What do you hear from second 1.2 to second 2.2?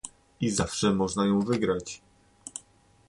ją wygrać!